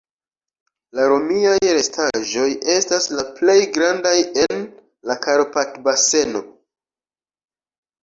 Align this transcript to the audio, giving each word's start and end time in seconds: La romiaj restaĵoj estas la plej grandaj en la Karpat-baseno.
La 0.99 1.03
romiaj 1.11 1.57
restaĵoj 1.79 2.47
estas 2.77 3.07
la 3.19 3.27
plej 3.37 3.59
grandaj 3.77 4.17
en 4.49 4.67
la 5.13 5.21
Karpat-baseno. 5.29 6.47